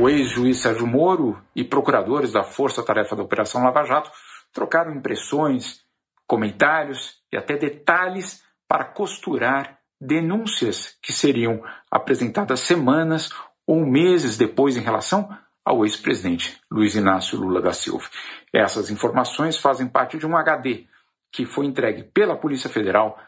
[0.00, 4.10] O ex-juiz Sérgio Moro e procuradores da Força Tarefa da Operação Lava Jato
[4.50, 5.82] trocaram impressões,
[6.26, 13.28] comentários e até detalhes para costurar denúncias que seriam apresentadas semanas
[13.66, 15.28] ou meses depois em relação
[15.62, 18.08] ao ex-presidente Luiz Inácio Lula da Silva.
[18.54, 20.86] Essas informações fazem parte de um HD
[21.30, 23.18] que foi entregue pela Polícia Federal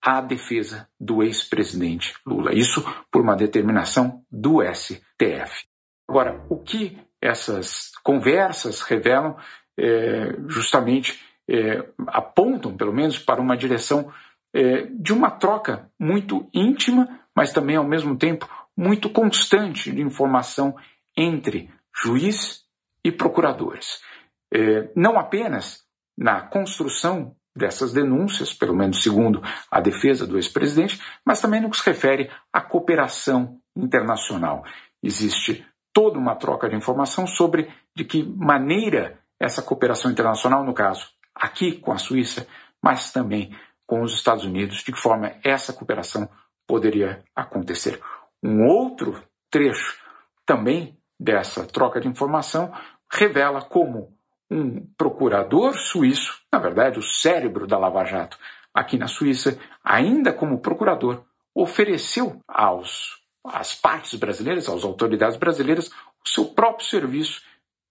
[0.00, 2.54] à defesa do ex-presidente Lula.
[2.54, 5.69] Isso por uma determinação do STF.
[6.10, 9.36] Agora, o que essas conversas revelam
[9.78, 14.12] é, justamente é, apontam, pelo menos, para uma direção
[14.52, 20.74] é, de uma troca muito íntima, mas também, ao mesmo tempo, muito constante de informação
[21.16, 21.70] entre
[22.02, 22.64] juiz
[23.04, 24.02] e procuradores.
[24.52, 25.84] É, não apenas
[26.18, 31.76] na construção dessas denúncias, pelo menos segundo a defesa do ex-presidente, mas também no que
[31.76, 34.64] se refere à cooperação internacional.
[35.00, 41.08] Existe toda uma troca de informação sobre de que maneira essa cooperação internacional, no caso
[41.34, 42.46] aqui com a Suíça,
[42.82, 46.28] mas também com os Estados Unidos, de que forma essa cooperação
[46.66, 48.00] poderia acontecer.
[48.42, 49.98] Um outro trecho
[50.46, 52.72] também dessa troca de informação
[53.12, 54.16] revela como
[54.50, 58.38] um procurador suíço, na verdade o cérebro da Lava Jato
[58.72, 61.24] aqui na Suíça, ainda como procurador,
[61.54, 65.88] ofereceu aos às partes brasileiras, às autoridades brasileiras,
[66.24, 67.42] o seu próprio serviço,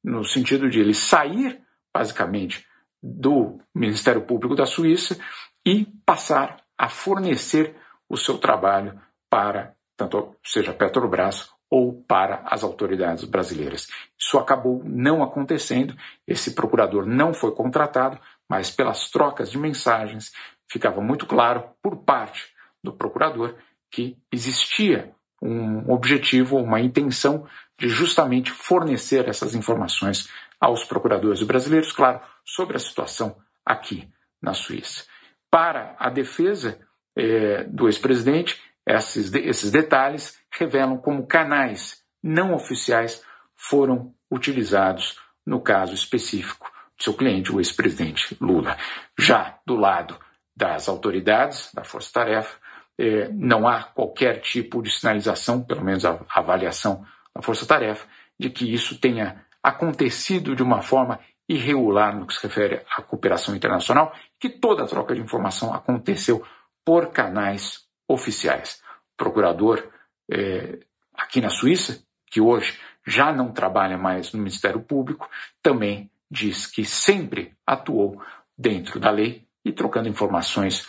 [0.04, 1.62] no sentido de ele sair,
[1.94, 2.66] basicamente,
[3.02, 5.18] do Ministério Público da Suíça
[5.66, 7.76] e passar a fornecer
[8.10, 13.88] o seu trabalho para, tanto seja Petrobras ou para as autoridades brasileiras.
[14.20, 15.96] Isso acabou não acontecendo,
[16.28, 20.32] esse procurador não foi contratado, mas pelas trocas de mensagens
[20.72, 23.56] ficava muito claro por parte do procurador
[23.92, 32.20] que existia um objetivo, uma intenção de justamente fornecer essas informações aos procuradores brasileiros, claro,
[32.46, 34.10] sobre a situação aqui
[34.42, 35.06] na Suíça.
[35.50, 36.80] Para a defesa
[37.16, 43.24] eh, do ex-presidente, esses, esses detalhes revelam como canais não oficiais
[43.56, 48.78] foram utilizados no caso específico do seu cliente, o ex-presidente Lula.
[49.18, 50.18] Já do lado
[50.56, 52.58] das autoridades, da Força Tarefa,
[53.00, 58.06] é, não há qualquer tipo de sinalização, pelo menos a avaliação da Força Tarefa,
[58.38, 61.18] de que isso tenha acontecido de uma forma
[61.48, 66.46] irregular no que se refere à cooperação internacional, que toda a troca de informação aconteceu
[66.84, 68.82] por canais oficiais.
[69.14, 69.82] O procurador
[70.30, 70.80] é,
[71.14, 72.78] aqui na Suíça, que hoje
[73.08, 75.30] já não trabalha mais no Ministério Público,
[75.64, 78.22] também diz que sempre atuou
[78.58, 80.86] dentro da lei e trocando informações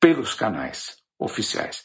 [0.00, 1.84] pelos canais oficiais.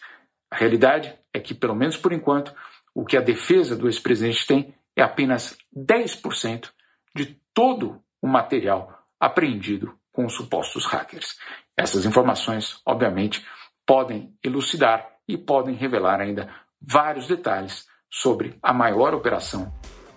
[0.52, 2.54] A realidade é que, pelo menos por enquanto,
[2.94, 6.70] o que a defesa do ex-presidente tem é apenas 10%
[7.16, 11.38] de todo o material apreendido com os supostos hackers.
[11.76, 13.46] Essas informações, obviamente,
[13.86, 19.74] podem elucidar e podem revelar ainda vários detalhes sobre a maior operação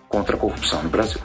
[0.07, 1.21] contra a corrupção no Brasil.